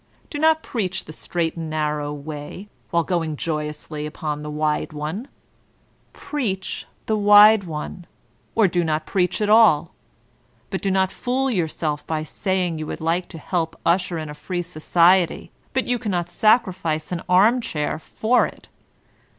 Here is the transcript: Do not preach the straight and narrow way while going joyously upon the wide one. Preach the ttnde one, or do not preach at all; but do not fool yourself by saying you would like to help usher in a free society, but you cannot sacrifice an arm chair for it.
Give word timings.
Do 0.31 0.39
not 0.39 0.63
preach 0.63 1.05
the 1.05 1.13
straight 1.13 1.55
and 1.55 1.69
narrow 1.69 2.11
way 2.11 2.69
while 2.89 3.03
going 3.03 3.37
joyously 3.37 4.07
upon 4.07 4.41
the 4.41 4.49
wide 4.49 4.93
one. 4.93 5.27
Preach 6.11 6.87
the 7.05 7.15
ttnde 7.15 7.65
one, 7.65 8.07
or 8.55 8.67
do 8.67 8.83
not 8.83 9.05
preach 9.05 9.41
at 9.41 9.47
all; 9.47 9.93
but 10.71 10.81
do 10.81 10.89
not 10.89 11.11
fool 11.11 11.51
yourself 11.51 12.03
by 12.07 12.23
saying 12.23 12.79
you 12.79 12.87
would 12.87 12.99
like 12.99 13.29
to 13.29 13.37
help 13.37 13.79
usher 13.85 14.17
in 14.17 14.27
a 14.27 14.33
free 14.33 14.63
society, 14.63 15.51
but 15.71 15.85
you 15.85 15.99
cannot 15.99 16.31
sacrifice 16.31 17.11
an 17.11 17.21
arm 17.29 17.61
chair 17.61 17.99
for 17.99 18.47
it. 18.47 18.69